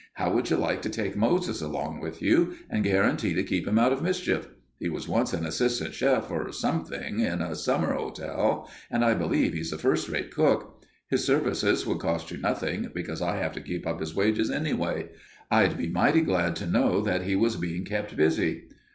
How 0.15 0.33
would 0.33 0.49
you 0.49 0.57
like 0.57 0.81
to 0.81 0.89
take 0.89 1.15
Moses 1.15 1.61
along 1.61 1.99
with 1.99 2.23
you, 2.23 2.55
and 2.71 2.83
guarantee 2.83 3.35
to 3.35 3.43
keep 3.43 3.67
him 3.67 3.77
out 3.77 3.93
of 3.93 4.01
mischief? 4.01 4.47
He 4.79 4.89
was 4.89 5.07
once 5.07 5.31
an 5.31 5.45
assistant 5.45 5.93
chef 5.93 6.31
or 6.31 6.51
something 6.51 7.19
in 7.19 7.39
a 7.39 7.53
summer 7.55 7.93
hotel, 7.93 8.67
and 8.89 9.05
I 9.05 9.13
believe 9.13 9.53
he's 9.53 9.71
a 9.71 9.77
first 9.77 10.09
rate 10.09 10.31
cook. 10.31 10.81
His 11.07 11.23
services 11.23 11.85
would 11.85 11.99
cost 11.99 12.31
you 12.31 12.37
nothing, 12.39 12.89
because 12.95 13.21
I 13.21 13.35
have 13.35 13.51
to 13.51 13.61
keep 13.61 13.85
up 13.85 13.99
his 13.99 14.15
wages 14.15 14.49
anyway. 14.49 15.09
I'd 15.51 15.77
be 15.77 15.87
mighty 15.87 16.21
glad 16.21 16.55
to 16.55 16.65
know 16.65 17.01
that 17.01 17.21
he 17.21 17.35
was 17.35 17.55
being 17.57 17.85
kept 17.85 18.17
busy." 18.17 18.69